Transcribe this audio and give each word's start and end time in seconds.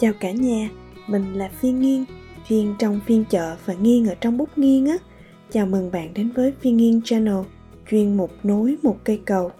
Chào 0.00 0.12
cả 0.20 0.30
nhà, 0.30 0.70
mình 1.06 1.34
là 1.34 1.50
Phiên 1.60 1.80
Nghiên, 1.80 2.04
Phiên 2.48 2.74
trong 2.78 3.00
phiên 3.06 3.24
chợ 3.30 3.56
và 3.64 3.74
Nghiên 3.74 4.06
ở 4.06 4.14
trong 4.20 4.38
bút 4.38 4.58
nghiên 4.58 4.84
á. 4.84 4.96
Chào 5.52 5.66
mừng 5.66 5.90
bạn 5.90 6.14
đến 6.14 6.30
với 6.30 6.52
Phiên 6.60 6.76
Nghiên 6.76 7.00
Channel, 7.04 7.38
chuyên 7.90 8.16
mục 8.16 8.30
nối 8.42 8.76
một 8.82 8.96
cây 9.04 9.20
cầu. 9.24 9.50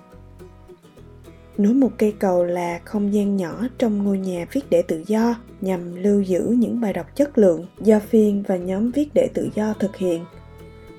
Nối 1.58 1.74
một 1.74 1.90
cây 1.98 2.14
cầu 2.18 2.44
là 2.44 2.80
không 2.84 3.14
gian 3.14 3.36
nhỏ 3.36 3.66
trong 3.78 4.04
ngôi 4.04 4.18
nhà 4.18 4.46
viết 4.52 4.60
để 4.70 4.82
tự 4.82 5.02
do 5.06 5.34
nhằm 5.60 6.02
lưu 6.02 6.22
giữ 6.22 6.56
những 6.58 6.80
bài 6.80 6.92
đọc 6.92 7.16
chất 7.16 7.38
lượng 7.38 7.66
do 7.80 8.00
Phiên 8.00 8.42
và 8.48 8.56
nhóm 8.56 8.90
viết 8.90 9.08
để 9.14 9.28
tự 9.34 9.48
do 9.54 9.74
thực 9.78 9.96
hiện. 9.96 10.24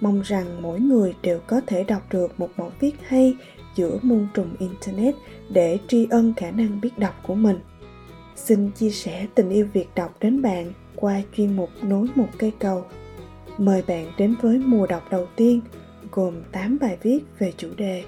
Mong 0.01 0.21
rằng 0.21 0.61
mỗi 0.61 0.79
người 0.79 1.13
đều 1.21 1.39
có 1.47 1.61
thể 1.67 1.83
đọc 1.83 2.01
được 2.11 2.39
một 2.39 2.49
mẫu 2.57 2.71
viết 2.79 2.95
hay 3.07 3.35
giữa 3.75 3.99
muôn 4.01 4.27
trùng 4.33 4.49
Internet 4.59 5.15
để 5.49 5.77
tri 5.87 6.07
ân 6.09 6.33
khả 6.37 6.51
năng 6.51 6.81
biết 6.81 6.97
đọc 6.97 7.15
của 7.27 7.35
mình. 7.35 7.57
Xin 8.45 8.71
chia 8.71 8.89
sẻ 8.89 9.27
tình 9.35 9.49
yêu 9.49 9.67
việc 9.73 9.87
đọc 9.95 10.15
đến 10.19 10.41
bạn 10.41 10.73
qua 10.95 11.21
chuyên 11.37 11.55
mục 11.55 11.69
Nối 11.81 12.07
một 12.15 12.27
cây 12.37 12.51
cầu. 12.59 12.85
Mời 13.57 13.83
bạn 13.87 14.11
đến 14.17 14.35
với 14.41 14.57
mùa 14.57 14.87
đọc 14.87 15.03
đầu 15.11 15.27
tiên, 15.35 15.61
gồm 16.11 16.33
8 16.51 16.77
bài 16.81 16.97
viết 17.01 17.19
về 17.39 17.53
chủ 17.57 17.67
đề 17.77 18.03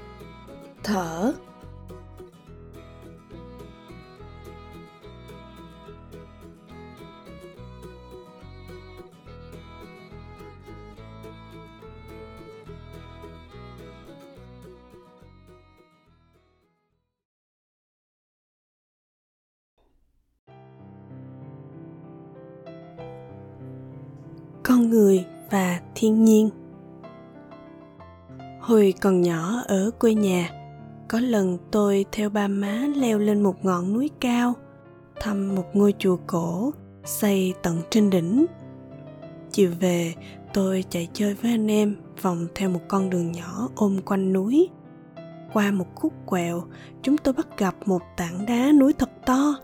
Thở 0.84 1.34
con 24.74 24.90
người 24.90 25.26
và 25.52 25.80
thiên 25.96 26.26
nhiên. 26.26 26.50
Hồi 28.60 28.94
còn 29.02 29.22
nhỏ 29.22 29.62
ở 29.68 29.92
quê 30.00 30.14
nhà, 30.14 30.50
có 31.08 31.20
lần 31.20 31.58
tôi 31.72 32.06
theo 32.12 32.30
ba 32.30 32.48
má 32.48 32.88
leo 32.96 33.20
lên 33.20 33.44
một 33.44 33.66
ngọn 33.66 33.94
núi 33.94 34.10
cao, 34.20 34.54
thăm 35.22 35.56
một 35.56 35.66
ngôi 35.74 35.94
chùa 36.00 36.18
cổ 36.28 36.72
xây 37.06 37.54
tận 37.64 37.82
trên 37.90 38.10
đỉnh. 38.10 38.46
Chiều 39.52 39.72
về, 39.80 40.14
tôi 40.54 40.84
chạy 40.90 41.08
chơi 41.14 41.34
với 41.34 41.52
anh 41.52 41.72
em 41.72 41.96
vòng 42.22 42.48
theo 42.56 42.70
một 42.70 42.82
con 42.88 43.10
đường 43.10 43.32
nhỏ 43.32 43.70
ôm 43.76 43.98
quanh 44.06 44.34
núi. 44.34 44.70
Qua 45.54 45.72
một 45.72 45.88
khúc 45.96 46.14
quẹo, 46.26 46.64
chúng 47.02 47.18
tôi 47.18 47.34
bắt 47.34 47.48
gặp 47.58 47.76
một 47.86 48.02
tảng 48.18 48.46
đá 48.46 48.72
núi 48.72 48.94
thật 48.94 49.10
to, 49.26 49.56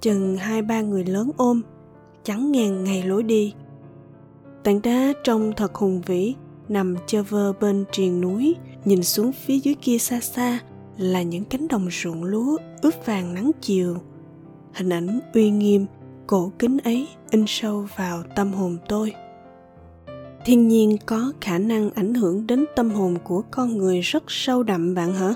chừng 0.00 0.36
hai 0.36 0.62
ba 0.62 0.80
người 0.80 1.04
lớn 1.04 1.30
ôm, 1.36 1.62
chắn 2.24 2.52
ngang 2.52 2.84
ngay 2.84 3.02
lối 3.02 3.22
đi 3.22 3.54
tảng 4.64 4.82
đá 4.82 5.12
trông 5.24 5.52
thật 5.56 5.74
hùng 5.74 6.02
vĩ 6.06 6.34
nằm 6.68 6.94
chơ 7.06 7.22
vơ 7.22 7.52
bên 7.52 7.84
triền 7.92 8.20
núi, 8.20 8.54
nhìn 8.84 9.02
xuống 9.02 9.32
phía 9.32 9.58
dưới 9.58 9.74
kia 9.74 9.98
xa 9.98 10.20
xa 10.20 10.58
là 10.98 11.22
những 11.22 11.44
cánh 11.44 11.68
đồng 11.68 11.88
ruộng 11.90 12.24
lúa 12.24 12.56
ướp 12.82 13.06
vàng 13.06 13.34
nắng 13.34 13.50
chiều. 13.60 13.96
Hình 14.72 14.88
ảnh 14.88 15.20
uy 15.34 15.50
nghiêm, 15.50 15.86
cổ 16.26 16.52
kính 16.58 16.78
ấy 16.84 17.08
in 17.30 17.44
sâu 17.46 17.86
vào 17.96 18.22
tâm 18.36 18.52
hồn 18.52 18.78
tôi. 18.88 19.12
Thiên 20.44 20.68
nhiên 20.68 20.96
có 21.06 21.32
khả 21.40 21.58
năng 21.58 21.90
ảnh 21.90 22.14
hưởng 22.14 22.46
đến 22.46 22.64
tâm 22.76 22.90
hồn 22.90 23.16
của 23.24 23.42
con 23.50 23.78
người 23.78 24.00
rất 24.00 24.22
sâu 24.28 24.62
đậm 24.62 24.94
bạn 24.94 25.14
hả? 25.14 25.34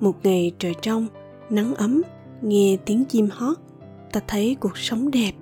Một 0.00 0.16
ngày 0.22 0.52
trời 0.58 0.74
trong, 0.82 1.06
nắng 1.50 1.74
ấm, 1.74 2.02
nghe 2.42 2.76
tiếng 2.84 3.04
chim 3.04 3.28
hót, 3.32 3.56
ta 4.12 4.20
thấy 4.26 4.56
cuộc 4.60 4.78
sống 4.78 5.10
đẹp 5.10 5.32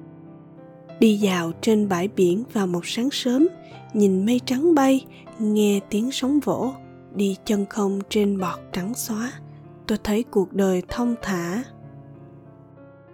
đi 1.01 1.17
dạo 1.17 1.53
trên 1.61 1.89
bãi 1.89 2.09
biển 2.09 2.45
vào 2.53 2.67
một 2.67 2.87
sáng 2.87 3.09
sớm, 3.13 3.49
nhìn 3.95 4.27
mây 4.27 4.41
trắng 4.47 4.75
bay, 4.75 5.07
nghe 5.39 5.81
tiếng 5.91 6.11
sóng 6.11 6.41
vỗ, 6.41 6.73
đi 7.15 7.37
chân 7.45 7.67
không 7.67 8.01
trên 8.09 8.39
bọt 8.39 8.59
trắng 8.73 8.95
xóa. 8.95 9.33
Tôi 9.87 9.99
thấy 10.05 10.23
cuộc 10.23 10.53
đời 10.53 10.83
thông 10.89 11.15
thả. 11.23 11.65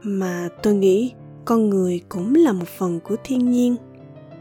Mà 0.02 0.48
tôi 0.62 0.74
nghĩ 0.74 1.12
con 1.44 1.70
người 1.70 2.00
cũng 2.08 2.34
là 2.34 2.52
một 2.52 2.68
phần 2.68 3.00
của 3.00 3.16
thiên 3.24 3.50
nhiên, 3.50 3.76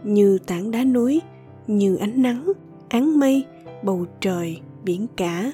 như 0.03 0.37
tảng 0.37 0.71
đá 0.71 0.83
núi, 0.83 1.21
như 1.67 1.95
ánh 1.95 2.21
nắng, 2.21 2.51
áng 2.89 3.19
mây, 3.19 3.45
bầu 3.83 4.05
trời, 4.19 4.59
biển 4.83 5.07
cả. 5.17 5.51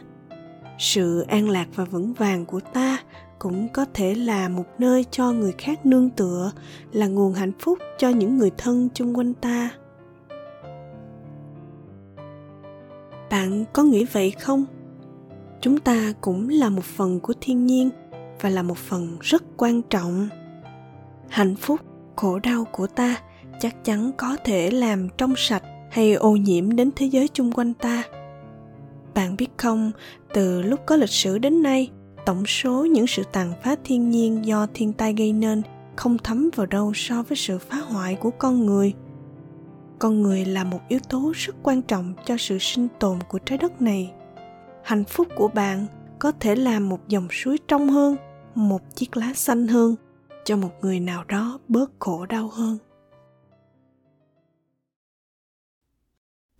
Sự 0.80 1.26
an 1.28 1.50
lạc 1.50 1.68
và 1.76 1.86
vững 1.86 2.14
vàng 2.14 2.46
của 2.46 2.60
ta 2.60 3.00
cũng 3.40 3.68
có 3.74 3.86
thể 3.94 4.16
là 4.16 4.50
một 4.50 4.66
nơi 4.78 5.06
cho 5.12 5.32
người 5.32 5.54
khác 5.58 5.86
nương 5.86 6.10
tựa, 6.10 6.52
là 6.92 7.08
nguồn 7.08 7.34
hạnh 7.34 7.52
phúc 7.60 7.80
cho 7.98 8.10
những 8.10 8.38
người 8.38 8.52
thân 8.58 8.90
chung 8.94 9.18
quanh 9.18 9.34
ta. 9.34 9.70
Bạn 13.30 13.66
có 13.74 13.84
nghĩ 13.84 14.06
vậy 14.06 14.32
không? 14.32 14.66
Chúng 15.62 15.80
ta 15.80 16.14
cũng 16.22 16.50
là 16.50 16.70
một 16.70 16.84
phần 16.84 17.20
của 17.20 17.34
thiên 17.42 17.66
nhiên 17.66 17.90
và 18.42 18.50
là 18.50 18.64
một 18.64 18.78
phần 18.78 19.18
rất 19.22 19.44
quan 19.58 19.82
trọng. 19.82 20.30
Hạnh 21.30 21.56
phúc, 21.56 21.80
khổ 22.16 22.40
đau 22.40 22.66
của 22.72 22.88
ta 22.88 23.16
chắc 23.60 23.84
chắn 23.84 24.12
có 24.18 24.38
thể 24.44 24.72
làm 24.72 25.10
trong 25.18 25.34
sạch 25.38 25.64
hay 25.92 26.14
ô 26.14 26.32
nhiễm 26.32 26.76
đến 26.76 26.90
thế 26.96 27.06
giới 27.06 27.28
chung 27.28 27.52
quanh 27.52 27.74
ta. 27.74 28.04
Bạn 29.14 29.36
biết 29.38 29.48
không, 29.58 29.92
từ 30.34 30.62
lúc 30.62 30.80
có 30.86 30.96
lịch 30.96 31.10
sử 31.10 31.38
đến 31.38 31.62
nay 31.62 31.90
tổng 32.28 32.46
số 32.46 32.86
những 32.86 33.08
sự 33.08 33.24
tàn 33.32 33.54
phá 33.64 33.76
thiên 33.84 34.10
nhiên 34.10 34.46
do 34.46 34.68
thiên 34.74 34.94
tai 34.94 35.14
gây 35.14 35.34
nên 35.34 35.62
không 35.96 36.18
thấm 36.18 36.50
vào 36.56 36.66
đâu 36.66 36.92
so 36.96 37.24
với 37.24 37.38
sự 37.38 37.58
phá 37.58 37.78
hoại 37.78 38.16
của 38.16 38.32
con 38.32 38.66
người. 38.66 38.94
Con 40.00 40.22
người 40.22 40.46
là 40.46 40.64
một 40.64 40.80
yếu 40.88 41.00
tố 41.10 41.32
rất 41.36 41.56
quan 41.64 41.82
trọng 41.82 42.14
cho 42.26 42.38
sự 42.38 42.58
sinh 42.58 42.88
tồn 43.00 43.20
của 43.30 43.40
trái 43.40 43.58
đất 43.58 43.82
này. 43.82 44.12
Hạnh 44.84 45.04
phúc 45.04 45.28
của 45.36 45.48
bạn 45.48 45.86
có 46.20 46.32
thể 46.32 46.56
là 46.56 46.80
một 46.80 47.08
dòng 47.08 47.28
suối 47.32 47.58
trong 47.68 47.90
hơn, 47.90 48.16
một 48.56 48.96
chiếc 48.96 49.18
lá 49.18 49.34
xanh 49.34 49.68
hơn, 49.68 49.96
cho 50.46 50.58
một 50.58 50.72
người 50.82 51.00
nào 51.00 51.24
đó 51.24 51.60
bớt 51.68 51.92
khổ 52.00 52.26
đau 52.26 52.48
hơn. 52.48 52.78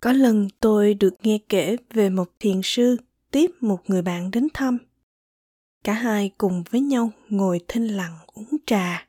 Có 0.00 0.12
lần 0.12 0.48
tôi 0.60 0.94
được 0.94 1.14
nghe 1.22 1.38
kể 1.48 1.76
về 1.94 2.10
một 2.10 2.28
thiền 2.40 2.60
sư 2.62 2.96
tiếp 3.30 3.50
một 3.60 3.90
người 3.90 4.02
bạn 4.02 4.30
đến 4.30 4.48
thăm 4.54 4.78
cả 5.84 5.92
hai 5.92 6.30
cùng 6.38 6.62
với 6.70 6.80
nhau 6.80 7.12
ngồi 7.28 7.60
thinh 7.68 7.86
lặng 7.86 8.18
uống 8.26 8.56
trà. 8.66 9.08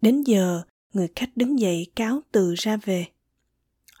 Đến 0.00 0.22
giờ, 0.22 0.62
người 0.92 1.08
khách 1.16 1.30
đứng 1.36 1.58
dậy 1.58 1.86
cáo 1.96 2.20
từ 2.32 2.54
ra 2.54 2.76
về. 2.76 3.06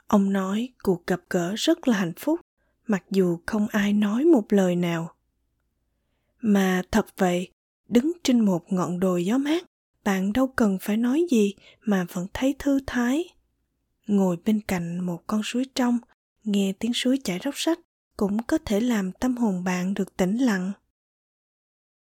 Ông 0.06 0.32
nói 0.32 0.68
cuộc 0.82 1.06
gặp 1.06 1.20
gỡ 1.30 1.54
rất 1.56 1.88
là 1.88 1.96
hạnh 1.96 2.12
phúc, 2.18 2.40
mặc 2.86 3.04
dù 3.10 3.38
không 3.46 3.66
ai 3.68 3.92
nói 3.92 4.24
một 4.24 4.52
lời 4.52 4.76
nào. 4.76 5.14
Mà 6.40 6.82
thật 6.90 7.06
vậy, 7.16 7.48
đứng 7.88 8.12
trên 8.24 8.40
một 8.40 8.72
ngọn 8.72 9.00
đồi 9.00 9.24
gió 9.24 9.38
mát, 9.38 9.64
bạn 10.04 10.32
đâu 10.32 10.48
cần 10.56 10.78
phải 10.80 10.96
nói 10.96 11.26
gì 11.30 11.54
mà 11.80 12.06
vẫn 12.12 12.26
thấy 12.34 12.54
thư 12.58 12.80
thái. 12.86 13.24
Ngồi 14.06 14.36
bên 14.44 14.60
cạnh 14.60 15.00
một 15.06 15.26
con 15.26 15.42
suối 15.42 15.64
trong, 15.74 15.98
nghe 16.44 16.72
tiếng 16.78 16.92
suối 16.94 17.18
chảy 17.24 17.38
róc 17.44 17.54
rách, 17.54 17.78
cũng 18.16 18.42
có 18.42 18.58
thể 18.64 18.80
làm 18.80 19.12
tâm 19.12 19.36
hồn 19.36 19.64
bạn 19.64 19.94
được 19.94 20.16
tĩnh 20.16 20.36
lặng 20.38 20.72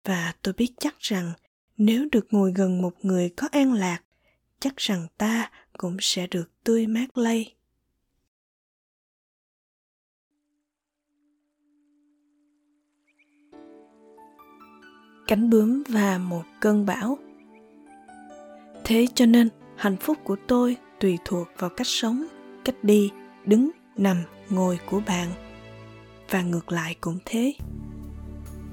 và 0.08 0.32
tôi 0.42 0.54
biết 0.54 0.72
chắc 0.80 0.98
rằng 0.98 1.32
nếu 1.76 2.08
được 2.12 2.26
ngồi 2.30 2.52
gần 2.56 2.82
một 2.82 3.04
người 3.04 3.30
có 3.36 3.48
an 3.52 3.72
lạc, 3.72 4.00
chắc 4.60 4.76
rằng 4.76 5.06
ta 5.18 5.50
cũng 5.78 5.96
sẽ 6.00 6.26
được 6.26 6.50
tươi 6.64 6.86
mát 6.86 7.18
lây. 7.18 7.54
Cánh 15.26 15.50
bướm 15.50 15.82
và 15.88 16.18
một 16.18 16.44
cơn 16.60 16.86
bão. 16.86 17.18
Thế 18.84 19.06
cho 19.14 19.26
nên, 19.26 19.48
hạnh 19.76 19.96
phúc 19.96 20.18
của 20.24 20.36
tôi 20.48 20.76
tùy 21.00 21.18
thuộc 21.24 21.48
vào 21.58 21.70
cách 21.70 21.86
sống, 21.86 22.24
cách 22.64 22.84
đi, 22.84 23.10
đứng, 23.46 23.70
nằm, 23.96 24.16
ngồi 24.48 24.78
của 24.90 25.00
bạn. 25.06 25.28
Và 26.30 26.42
ngược 26.42 26.72
lại 26.72 26.96
cũng 27.00 27.18
thế 27.24 27.54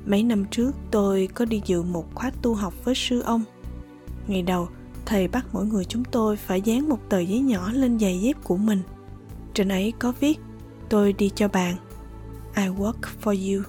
mấy 0.06 0.24
năm 0.24 0.46
trước, 0.46 0.72
tôi 0.92 1.30
có 1.34 1.46
đi 1.46 1.62
dự 1.66 1.84
một 1.84 2.16
khóa 2.16 2.32
tu 2.42 2.54
học 2.54 2.74
với 2.84 2.96
sư 2.96 3.22
ông. 3.22 3.44
Ngày 4.28 4.42
đầu, 4.42 4.70
thầy 5.06 5.28
bắt 5.28 5.46
mỗi 5.52 5.66
người 5.66 5.86
chúng 5.86 6.04
tôi 6.04 6.38
phải 6.38 6.62
dán 6.62 6.90
một 6.90 7.00
tờ 7.10 7.20
giấy 7.20 7.40
nhỏ 7.40 7.72
lên 7.72 8.00
giày 8.00 8.20
dép 8.20 8.44
của 8.44 8.58
mình. 8.58 8.82
Trên 9.54 9.70
ấy 9.70 9.94
có 10.00 10.14
viết, 10.20 10.40
tôi 10.90 11.14
đi 11.14 11.32
cho 11.36 11.48
bạn. 11.48 11.76
I 12.56 12.64
work 12.64 13.02
for 13.24 13.56
you. 13.56 13.64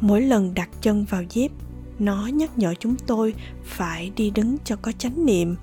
Mỗi 0.00 0.22
lần 0.22 0.54
đặt 0.54 0.68
chân 0.80 1.04
vào 1.04 1.22
dép, 1.30 1.50
nó 1.98 2.26
nhắc 2.26 2.58
nhở 2.58 2.74
chúng 2.74 2.94
tôi 3.06 3.34
phải 3.64 4.12
đi 4.16 4.30
đứng 4.30 4.56
cho 4.64 4.76
có 4.76 4.92
chánh 4.92 5.26
niệm, 5.26 5.56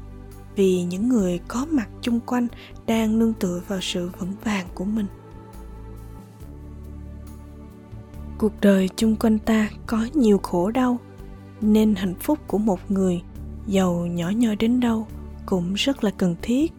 vì 0.55 0.83
những 0.83 1.09
người 1.09 1.39
có 1.47 1.67
mặt 1.71 1.89
chung 2.01 2.19
quanh 2.19 2.47
đang 2.85 3.19
nương 3.19 3.33
tựa 3.33 3.61
vào 3.67 3.79
sự 3.81 4.09
vững 4.19 4.33
vàng 4.43 4.67
của 4.73 4.85
mình. 4.85 5.05
Cuộc 8.37 8.51
đời 8.61 8.89
chung 8.95 9.15
quanh 9.15 9.39
ta 9.39 9.69
có 9.87 10.07
nhiều 10.13 10.37
khổ 10.43 10.71
đau, 10.71 10.99
nên 11.61 11.95
hạnh 11.95 12.15
phúc 12.19 12.39
của 12.47 12.57
một 12.57 12.91
người, 12.91 13.21
giàu 13.67 14.05
nhỏ 14.05 14.29
nhoi 14.29 14.55
đến 14.55 14.79
đâu, 14.79 15.07
cũng 15.45 15.73
rất 15.73 16.03
là 16.03 16.11
cần 16.17 16.35
thiết. 16.41 16.73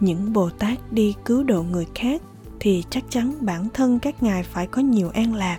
Những 0.00 0.32
bồ 0.32 0.50
tát 0.50 0.92
đi 0.92 1.14
cứu 1.24 1.42
độ 1.44 1.62
người 1.62 1.86
khác 1.94 2.22
thì 2.60 2.84
chắc 2.90 3.04
chắn 3.10 3.34
bản 3.40 3.68
thân 3.74 3.98
các 3.98 4.22
ngài 4.22 4.42
phải 4.42 4.66
có 4.66 4.82
nhiều 4.82 5.08
an 5.08 5.34
lạc. 5.34 5.58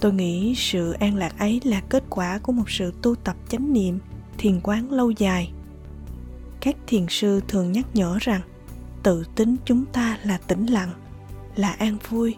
Tôi 0.00 0.12
nghĩ 0.12 0.54
sự 0.56 0.92
an 0.92 1.16
lạc 1.16 1.38
ấy 1.38 1.60
là 1.64 1.80
kết 1.80 2.04
quả 2.10 2.38
của 2.38 2.52
một 2.52 2.70
sự 2.70 2.92
tu 3.02 3.14
tập 3.14 3.36
chánh 3.48 3.72
niệm, 3.72 3.98
thiền 4.38 4.60
quán 4.62 4.92
lâu 4.92 5.10
dài. 5.10 5.52
Các 6.60 6.76
thiền 6.86 7.06
sư 7.08 7.40
thường 7.48 7.72
nhắc 7.72 7.86
nhở 7.94 8.18
rằng, 8.20 8.40
tự 9.02 9.24
tính 9.34 9.56
chúng 9.64 9.84
ta 9.84 10.18
là 10.22 10.38
tĩnh 10.38 10.66
lặng, 10.66 10.90
là 11.56 11.70
an 11.70 11.96
vui 12.08 12.36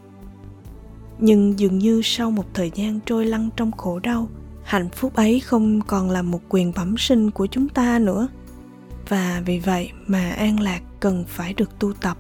nhưng 1.19 1.59
dường 1.59 1.79
như 1.79 2.01
sau 2.05 2.31
một 2.31 2.45
thời 2.55 2.71
gian 2.75 3.01
trôi 3.07 3.27
lăn 3.27 3.49
trong 3.57 3.73
khổ 3.73 3.99
đau, 3.99 4.29
hạnh 4.65 4.89
phúc 4.91 5.15
ấy 5.15 5.41
không 5.41 5.81
còn 5.81 6.11
là 6.11 6.23
một 6.23 6.41
quyền 6.49 6.73
bẩm 6.77 6.95
sinh 6.99 7.31
của 7.31 7.47
chúng 7.47 7.69
ta 7.69 7.99
nữa. 7.99 8.29
Và 9.09 9.43
vì 9.47 9.59
vậy 9.59 9.91
mà 10.07 10.31
an 10.31 10.61
lạc 10.61 10.83
cần 11.01 11.25
phải 11.29 11.55
được 11.55 11.79
tu 11.79 11.93
tập. 11.93 12.19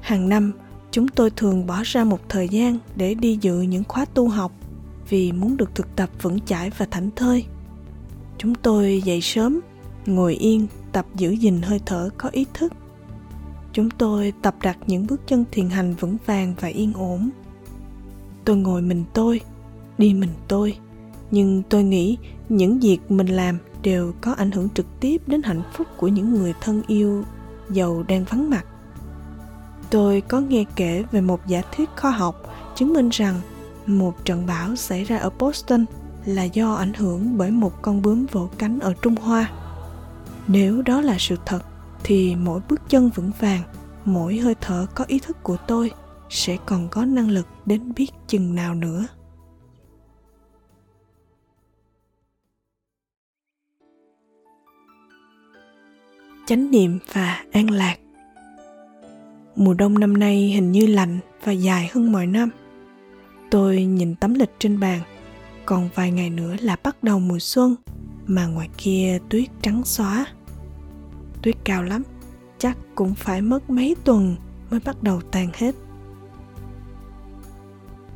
Hàng 0.00 0.28
năm, 0.28 0.52
chúng 0.90 1.08
tôi 1.08 1.30
thường 1.30 1.66
bỏ 1.66 1.82
ra 1.84 2.04
một 2.04 2.28
thời 2.28 2.48
gian 2.48 2.78
để 2.96 3.14
đi 3.14 3.38
dự 3.40 3.60
những 3.60 3.84
khóa 3.88 4.04
tu 4.04 4.28
học 4.28 4.52
vì 5.08 5.32
muốn 5.32 5.56
được 5.56 5.74
thực 5.74 5.96
tập 5.96 6.10
vững 6.22 6.40
chãi 6.40 6.70
và 6.70 6.86
thảnh 6.90 7.10
thơi. 7.16 7.44
Chúng 8.38 8.54
tôi 8.54 9.02
dậy 9.04 9.20
sớm, 9.20 9.60
ngồi 10.06 10.34
yên, 10.34 10.66
tập 10.92 11.06
giữ 11.16 11.30
gìn 11.30 11.62
hơi 11.62 11.80
thở 11.86 12.10
có 12.18 12.28
ý 12.28 12.46
thức. 12.54 12.72
Chúng 13.72 13.90
tôi 13.90 14.32
tập 14.42 14.54
đặt 14.62 14.78
những 14.86 15.06
bước 15.06 15.20
chân 15.26 15.44
thiền 15.50 15.70
hành 15.70 15.94
vững 15.94 16.16
vàng 16.26 16.54
và 16.60 16.68
yên 16.68 16.92
ổn 16.94 17.30
tôi 18.50 18.56
ngồi 18.56 18.82
mình 18.82 19.04
tôi, 19.12 19.40
đi 19.98 20.14
mình 20.14 20.30
tôi. 20.48 20.78
Nhưng 21.30 21.62
tôi 21.62 21.82
nghĩ 21.82 22.18
những 22.48 22.80
việc 22.80 22.98
mình 23.08 23.26
làm 23.26 23.58
đều 23.82 24.12
có 24.20 24.32
ảnh 24.32 24.50
hưởng 24.50 24.68
trực 24.68 24.86
tiếp 25.00 25.22
đến 25.26 25.42
hạnh 25.42 25.62
phúc 25.72 25.86
của 25.96 26.08
những 26.08 26.34
người 26.34 26.54
thân 26.60 26.82
yêu 26.86 27.24
giàu 27.70 28.04
đang 28.08 28.24
vắng 28.24 28.50
mặt. 28.50 28.66
Tôi 29.90 30.20
có 30.20 30.40
nghe 30.40 30.64
kể 30.76 31.04
về 31.12 31.20
một 31.20 31.46
giả 31.46 31.62
thuyết 31.76 31.90
khoa 32.00 32.10
học 32.10 32.54
chứng 32.76 32.92
minh 32.92 33.08
rằng 33.08 33.40
một 33.86 34.24
trận 34.24 34.46
bão 34.46 34.76
xảy 34.76 35.04
ra 35.04 35.18
ở 35.18 35.30
boston 35.38 35.84
là 36.24 36.44
do 36.44 36.74
ảnh 36.74 36.92
hưởng 36.94 37.38
bởi 37.38 37.50
một 37.50 37.82
con 37.82 38.02
bướm 38.02 38.26
vỗ 38.32 38.48
cánh 38.58 38.80
ở 38.80 38.94
trung 39.02 39.14
hoa. 39.16 39.50
Nếu 40.48 40.82
đó 40.82 41.00
là 41.00 41.16
sự 41.18 41.36
thật, 41.46 41.62
thì 42.02 42.36
mỗi 42.36 42.60
bước 42.68 42.80
chân 42.88 43.10
vững 43.14 43.30
vàng, 43.40 43.62
mỗi 44.04 44.38
hơi 44.38 44.54
thở 44.60 44.86
có 44.94 45.04
ý 45.08 45.18
thức 45.18 45.36
của 45.42 45.56
tôi 45.66 45.90
sẽ 46.30 46.56
còn 46.66 46.88
có 46.88 47.04
năng 47.04 47.30
lực 47.30 47.46
đến 47.66 47.92
biết 47.96 48.10
chừng 48.26 48.54
nào 48.54 48.74
nữa. 48.74 49.06
Chánh 56.46 56.70
niệm 56.70 56.98
và 57.12 57.44
an 57.52 57.70
lạc. 57.70 57.96
Mùa 59.56 59.74
đông 59.74 59.98
năm 59.98 60.18
nay 60.18 60.36
hình 60.36 60.72
như 60.72 60.86
lạnh 60.86 61.18
và 61.44 61.52
dài 61.52 61.90
hơn 61.92 62.12
mọi 62.12 62.26
năm. 62.26 62.50
Tôi 63.50 63.84
nhìn 63.84 64.14
tấm 64.14 64.34
lịch 64.34 64.50
trên 64.58 64.80
bàn, 64.80 65.00
còn 65.66 65.88
vài 65.94 66.10
ngày 66.10 66.30
nữa 66.30 66.56
là 66.60 66.76
bắt 66.82 67.02
đầu 67.02 67.18
mùa 67.18 67.38
xuân, 67.38 67.74
mà 68.26 68.46
ngoài 68.46 68.68
kia 68.76 69.18
tuyết 69.28 69.48
trắng 69.62 69.82
xóa. 69.84 70.26
Tuyết 71.42 71.56
cao 71.64 71.82
lắm, 71.82 72.02
chắc 72.58 72.76
cũng 72.94 73.14
phải 73.14 73.42
mất 73.42 73.70
mấy 73.70 73.96
tuần 74.04 74.36
mới 74.70 74.80
bắt 74.84 75.02
đầu 75.02 75.20
tan 75.20 75.48
hết 75.54 75.74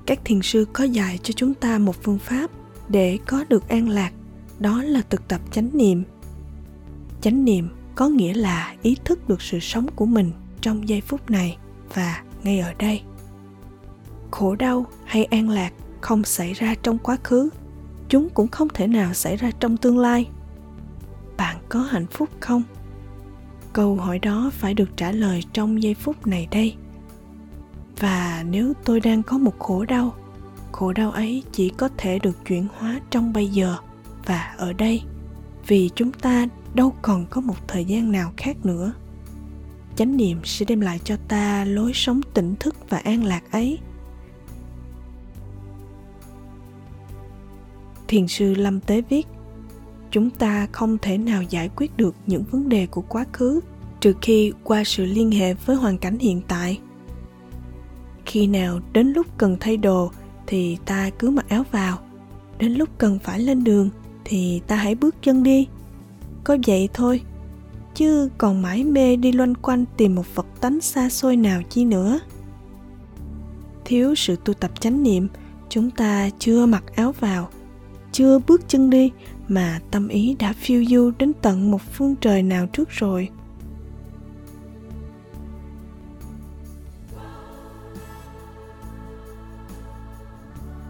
các 0.06 0.21
thiền 0.25 0.43
sư 0.43 0.67
có 0.73 0.85
dạy 0.85 1.19
cho 1.23 1.33
chúng 1.33 1.55
ta 1.55 1.79
một 1.79 2.03
phương 2.03 2.19
pháp 2.19 2.51
để 2.89 3.19
có 3.27 3.45
được 3.49 3.69
an 3.69 3.89
lạc, 3.89 4.12
đó 4.59 4.83
là 4.83 5.01
thực 5.11 5.29
tập 5.29 5.41
chánh 5.53 5.71
niệm. 5.73 6.05
Chánh 7.21 7.45
niệm 7.45 7.69
có 7.95 8.09
nghĩa 8.09 8.35
là 8.35 8.75
ý 8.83 8.97
thức 9.05 9.29
được 9.29 9.43
sự 9.43 9.61
sống 9.61 9.87
của 9.97 10.06
mình 10.06 10.31
trong 10.61 10.89
giây 10.89 11.01
phút 11.01 11.31
này 11.31 11.56
và 11.95 12.23
ngay 12.43 12.61
ở 12.61 12.75
đây. 12.79 13.03
Khổ 14.31 14.55
đau 14.55 14.87
hay 15.05 15.25
an 15.25 15.49
lạc 15.49 15.73
không 16.01 16.25
xảy 16.25 16.53
ra 16.53 16.75
trong 16.83 16.99
quá 16.99 17.17
khứ, 17.25 17.49
chúng 18.09 18.29
cũng 18.31 18.49
không 18.49 18.69
thể 18.75 18.87
nào 18.87 19.15
xảy 19.15 19.37
ra 19.37 19.51
trong 19.61 19.77
tương 19.77 19.99
lai. 19.99 20.29
Bạn 21.37 21.56
có 21.69 21.81
hạnh 21.81 22.06
phúc 22.06 22.29
không? 22.41 22.62
Câu 23.73 23.97
hỏi 23.97 24.19
đó 24.19 24.51
phải 24.53 24.75
được 24.75 24.89
trả 24.97 25.12
lời 25.12 25.41
trong 25.53 25.83
giây 25.83 25.95
phút 25.95 26.27
này 26.27 26.49
đây 26.51 26.75
và 27.99 28.44
nếu 28.50 28.73
tôi 28.85 29.00
đang 29.00 29.23
có 29.23 29.38
một 29.38 29.58
khổ 29.58 29.85
đau 29.85 30.14
khổ 30.75 30.93
đau 30.93 31.11
ấy 31.11 31.43
chỉ 31.52 31.69
có 31.69 31.88
thể 31.96 32.19
được 32.19 32.44
chuyển 32.46 32.67
hóa 32.79 33.00
trong 33.11 33.32
bây 33.32 33.49
giờ 33.49 33.76
và 34.26 34.55
ở 34.56 34.73
đây, 34.73 35.02
vì 35.67 35.91
chúng 35.94 36.12
ta 36.12 36.46
đâu 36.75 36.94
còn 37.02 37.26
có 37.31 37.41
một 37.41 37.69
thời 37.69 37.85
gian 37.85 38.12
nào 38.12 38.32
khác 38.37 38.56
nữa. 38.67 38.93
Chánh 39.96 40.17
niệm 40.17 40.41
sẽ 40.44 40.67
đem 40.69 40.81
lại 40.81 41.00
cho 41.05 41.17
ta 41.29 41.64
lối 41.64 41.93
sống 41.94 42.20
tỉnh 42.35 42.55
thức 42.61 42.76
và 42.88 42.99
an 42.99 43.25
lạc 43.25 43.43
ấy. 43.50 43.79
Thiền 48.08 48.29
sư 48.29 48.55
lâm 48.55 48.81
tế 48.81 49.02
viết, 49.08 49.26
chúng 50.11 50.31
ta 50.31 50.67
không 50.73 50.99
thể 50.99 51.19
nào 51.19 51.43
giải 51.43 51.70
quyết 51.76 51.96
được 51.96 52.14
những 52.26 52.44
vấn 52.50 52.69
đề 52.69 52.87
của 52.87 53.00
quá 53.00 53.25
khứ, 53.32 53.61
trừ 54.00 54.14
khi 54.23 54.52
qua 54.64 54.85
sự 54.85 55.05
liên 55.05 55.31
hệ 55.31 55.55
với 55.55 55.76
hoàn 55.76 55.99
cảnh 55.99 56.19
hiện 56.19 56.43
tại 56.49 56.81
khi 58.26 58.47
nào 58.47 58.81
đến 58.93 59.12
lúc 59.12 59.26
cần 59.38 59.56
thay 59.61 59.76
đồ 59.76 60.11
thì 60.47 60.79
ta 60.87 61.11
cứ 61.19 61.31
mặc 61.31 61.47
áo 61.49 61.65
vào. 61.71 61.99
Đến 62.59 62.73
lúc 62.73 62.88
cần 62.99 63.19
phải 63.19 63.41
lên 63.41 63.65
đường 63.65 63.91
thì 64.25 64.61
ta 64.67 64.76
hãy 64.76 64.94
bước 64.94 65.15
chân 65.23 65.43
đi. 65.43 65.69
Có 66.44 66.56
vậy 66.67 66.88
thôi, 66.94 67.21
chứ 67.94 68.29
còn 68.38 68.62
mãi 68.62 68.85
mê 68.85 69.17
đi 69.17 69.32
loanh 69.32 69.55
quanh 69.55 69.85
tìm 69.97 70.15
một 70.15 70.35
vật 70.35 70.47
tánh 70.61 70.81
xa 70.81 71.09
xôi 71.09 71.37
nào 71.37 71.62
chi 71.71 71.85
nữa. 71.85 72.21
Thiếu 73.85 74.15
sự 74.15 74.37
tu 74.44 74.55
tập 74.55 74.81
chánh 74.81 75.03
niệm, 75.03 75.29
chúng 75.69 75.91
ta 75.91 76.31
chưa 76.38 76.67
mặc 76.67 76.85
áo 76.97 77.15
vào, 77.20 77.49
chưa 78.12 78.38
bước 78.38 78.69
chân 78.69 78.91
đi 78.91 79.11
mà 79.49 79.81
tâm 79.91 80.09
ý 80.09 80.37
đã 80.38 80.53
phiêu 80.53 80.85
du 80.85 81.11
đến 81.19 81.32
tận 81.43 81.70
một 81.70 81.81
phương 81.93 82.17
trời 82.20 82.43
nào 82.43 82.67
trước 82.67 82.91
rồi. 82.91 83.29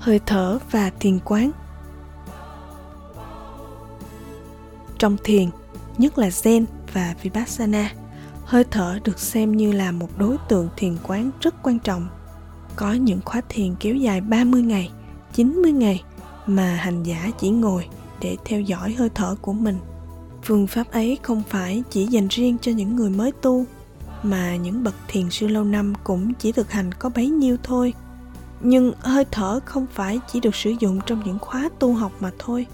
Hơi 0.05 0.21
thở 0.27 0.59
và 0.71 0.91
thiền 1.01 1.19
quán 1.25 1.51
trong 4.99 5.17
thiền 5.25 5.49
nhất 5.99 6.19
là 6.19 6.29
zen 6.29 6.65
và 6.93 7.15
vipassana 7.23 7.93
hơi 8.45 8.65
thở 8.71 8.99
được 9.05 9.19
xem 9.19 9.57
như 9.57 9.73
là 9.73 9.93
một 9.93 10.09
đối 10.19 10.37
tượng 10.49 10.69
thiền 10.77 10.97
quán 11.03 11.31
rất 11.41 11.55
quan 11.63 11.79
trọng 11.79 12.09
có 12.77 12.93
những 12.93 13.21
khóa 13.25 13.41
thiền 13.49 13.75
kéo 13.81 13.95
dài 13.95 14.21
30 14.21 14.63
ngày, 14.63 14.91
90 15.33 15.73
ngày 15.73 16.03
mà 16.47 16.75
hành 16.75 17.03
giả 17.03 17.31
chỉ 17.41 17.51
ngồi 17.51 17.89
để 18.21 18.37
theo 18.45 18.61
dõi 18.61 18.95
hơi 18.99 19.09
thở 19.15 19.37
của 19.41 19.53
mình. 19.53 19.79
Phương 20.43 20.67
pháp 20.67 20.91
ấy 20.91 21.19
không 21.23 21.43
phải 21.49 21.83
chỉ 21.91 22.07
dành 22.07 22.29
riêng 22.29 22.57
cho 22.63 22.73
những 22.73 22.97
người 22.97 23.11
mới 23.11 23.33
tu, 23.33 23.65
mà 24.23 24.57
những 24.57 24.85
bậc 24.85 24.95
thiền 25.09 25.31
sư 25.31 25.49
lâu 25.49 25.65
năm 25.65 25.93
cũng 26.05 26.35
chỉ 26.35 26.53
thực 26.53 26.71
hành 26.71 26.95
có 26.95 27.11
bấy 27.15 27.29
nhiêu 27.29 27.57
thôi. 27.63 27.95
Nhưng 28.67 28.93
hơi 29.01 29.25
thở 29.31 29.61
không 29.65 29.87
phải 29.93 30.21
chỉ 30.33 30.41
được 30.41 30.55
sử 30.55 30.71
dụng 30.81 31.01
trong 31.07 31.23
những 31.25 31.39
khóa 31.39 31.69
tu 31.79 31.95
học 31.95 32.13
mà 32.21 32.31
thôi. 32.39 32.67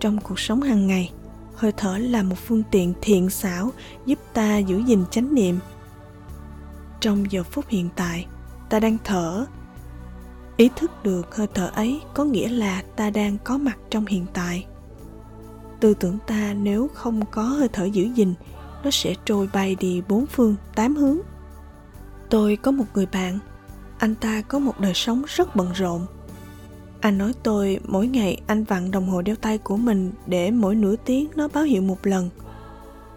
Trong 0.00 0.20
cuộc 0.20 0.40
sống 0.40 0.62
hàng 0.62 0.86
ngày, 0.86 1.12
hơi 1.54 1.72
thở 1.76 1.98
là 1.98 2.22
một 2.22 2.36
phương 2.46 2.62
tiện 2.70 2.94
thiện 3.00 3.30
xảo 3.30 3.72
giúp 4.06 4.18
ta 4.34 4.58
giữ 4.58 4.78
gìn 4.78 5.04
chánh 5.10 5.34
niệm. 5.34 5.58
Trong 7.00 7.30
giờ 7.30 7.42
phút 7.42 7.64
hiện 7.68 7.88
tại, 7.96 8.26
ta 8.68 8.80
đang 8.80 8.96
thở 9.04 9.46
ý 10.58 10.70
thức 10.76 10.90
được 11.02 11.36
hơi 11.36 11.46
thở 11.54 11.70
ấy 11.74 12.00
có 12.14 12.24
nghĩa 12.24 12.48
là 12.48 12.82
ta 12.96 13.10
đang 13.10 13.36
có 13.44 13.58
mặt 13.58 13.78
trong 13.90 14.06
hiện 14.06 14.26
tại 14.32 14.66
tư 15.80 15.94
tưởng 15.94 16.18
ta 16.26 16.54
nếu 16.54 16.88
không 16.94 17.26
có 17.30 17.42
hơi 17.42 17.68
thở 17.72 17.84
giữ 17.84 18.04
gìn 18.04 18.34
nó 18.84 18.90
sẽ 18.90 19.14
trôi 19.24 19.48
bay 19.52 19.74
đi 19.74 20.02
bốn 20.08 20.26
phương 20.26 20.54
tám 20.74 20.96
hướng 20.96 21.18
tôi 22.30 22.56
có 22.56 22.70
một 22.70 22.84
người 22.94 23.06
bạn 23.12 23.38
anh 23.98 24.14
ta 24.14 24.42
có 24.42 24.58
một 24.58 24.80
đời 24.80 24.94
sống 24.94 25.22
rất 25.26 25.56
bận 25.56 25.72
rộn. 25.74 26.06
Anh 27.00 27.18
nói 27.18 27.32
tôi 27.42 27.78
mỗi 27.88 28.06
ngày 28.06 28.40
anh 28.46 28.64
vặn 28.64 28.90
đồng 28.90 29.08
hồ 29.08 29.22
đeo 29.22 29.36
tay 29.36 29.58
của 29.58 29.76
mình 29.76 30.12
để 30.26 30.50
mỗi 30.50 30.74
nửa 30.74 30.96
tiếng 31.04 31.28
nó 31.36 31.48
báo 31.48 31.64
hiệu 31.64 31.82
một 31.82 32.06
lần. 32.06 32.30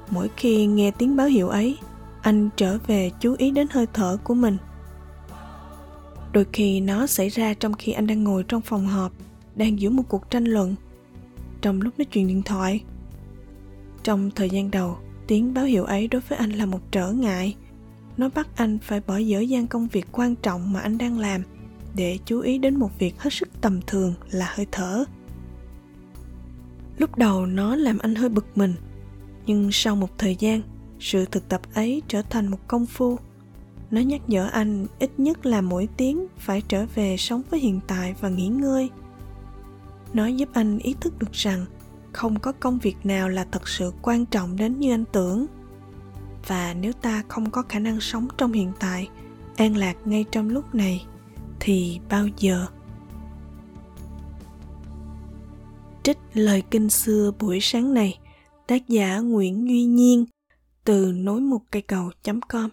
Mỗi 0.09 0.29
khi 0.37 0.65
nghe 0.65 0.91
tiếng 0.91 1.15
báo 1.15 1.27
hiệu 1.27 1.49
ấy, 1.49 1.77
anh 2.21 2.49
trở 2.55 2.77
về 2.87 3.11
chú 3.19 3.35
ý 3.37 3.51
đến 3.51 3.67
hơi 3.71 3.85
thở 3.93 4.17
của 4.23 4.33
mình. 4.33 4.57
Đôi 6.33 6.45
khi 6.53 6.79
nó 6.79 7.07
xảy 7.07 7.29
ra 7.29 7.53
trong 7.53 7.73
khi 7.73 7.91
anh 7.91 8.07
đang 8.07 8.23
ngồi 8.23 8.43
trong 8.47 8.61
phòng 8.61 8.87
họp, 8.87 9.11
đang 9.55 9.79
giữ 9.79 9.89
một 9.89 10.03
cuộc 10.09 10.29
tranh 10.29 10.45
luận. 10.45 10.75
Trong 11.61 11.81
lúc 11.81 11.99
nói 11.99 12.05
chuyện 12.05 12.27
điện 12.27 12.41
thoại, 12.43 12.83
trong 14.03 14.31
thời 14.31 14.49
gian 14.49 14.71
đầu, 14.71 14.97
tiếng 15.27 15.53
báo 15.53 15.65
hiệu 15.65 15.83
ấy 15.83 16.07
đối 16.07 16.21
với 16.21 16.37
anh 16.37 16.51
là 16.51 16.65
một 16.65 16.91
trở 16.91 17.11
ngại 17.11 17.55
nó 18.21 18.29
bắt 18.35 18.47
anh 18.55 18.79
phải 18.79 19.01
bỏ 19.07 19.17
dở 19.17 19.39
dang 19.39 19.67
công 19.67 19.87
việc 19.87 20.05
quan 20.11 20.35
trọng 20.35 20.73
mà 20.73 20.79
anh 20.79 20.97
đang 20.97 21.19
làm 21.19 21.41
để 21.95 22.19
chú 22.25 22.39
ý 22.39 22.57
đến 22.57 22.75
một 22.75 22.89
việc 22.99 23.19
hết 23.19 23.33
sức 23.33 23.49
tầm 23.61 23.79
thường 23.87 24.13
là 24.31 24.53
hơi 24.55 24.67
thở. 24.71 25.03
Lúc 26.97 27.17
đầu 27.17 27.45
nó 27.45 27.75
làm 27.75 27.97
anh 27.97 28.15
hơi 28.15 28.29
bực 28.29 28.45
mình, 28.55 28.73
nhưng 29.45 29.69
sau 29.71 29.95
một 29.95 30.17
thời 30.17 30.35
gian, 30.35 30.61
sự 30.99 31.25
thực 31.25 31.49
tập 31.49 31.61
ấy 31.73 32.01
trở 32.07 32.21
thành 32.21 32.47
một 32.47 32.67
công 32.67 32.85
phu. 32.85 33.17
Nó 33.91 34.01
nhắc 34.01 34.21
nhở 34.27 34.49
anh 34.51 34.87
ít 34.99 35.11
nhất 35.17 35.45
là 35.45 35.61
mỗi 35.61 35.87
tiếng 35.97 36.27
phải 36.37 36.61
trở 36.67 36.85
về 36.95 37.17
sống 37.17 37.41
với 37.49 37.59
hiện 37.59 37.79
tại 37.87 38.15
và 38.21 38.29
nghỉ 38.29 38.47
ngơi. 38.47 38.89
Nó 40.13 40.25
giúp 40.27 40.49
anh 40.53 40.77
ý 40.77 40.95
thức 41.01 41.19
được 41.19 41.31
rằng 41.31 41.65
không 42.11 42.39
có 42.39 42.51
công 42.51 42.79
việc 42.79 42.95
nào 43.03 43.29
là 43.29 43.45
thật 43.51 43.67
sự 43.67 43.93
quan 44.01 44.25
trọng 44.25 44.55
đến 44.55 44.79
như 44.79 44.93
anh 44.93 45.05
tưởng 45.11 45.45
và 46.47 46.73
nếu 46.73 46.93
ta 46.93 47.23
không 47.27 47.51
có 47.51 47.63
khả 47.69 47.79
năng 47.79 47.99
sống 47.99 48.27
trong 48.37 48.51
hiện 48.51 48.71
tại, 48.79 49.09
an 49.57 49.77
lạc 49.77 49.97
ngay 50.05 50.25
trong 50.31 50.49
lúc 50.49 50.75
này, 50.75 51.05
thì 51.59 51.99
bao 52.09 52.27
giờ? 52.37 52.65
Trích 56.03 56.17
lời 56.33 56.63
kinh 56.71 56.89
xưa 56.89 57.31
buổi 57.39 57.59
sáng 57.61 57.93
này, 57.93 58.19
tác 58.67 58.87
giả 58.87 59.19
nguyễn 59.19 59.67
duy 59.67 59.83
nhiên, 59.83 60.25
từ 60.83 61.11
nối 61.15 61.41
một 61.41 61.61
cây 61.71 61.81
cầu 61.81 62.11
com. 62.49 62.69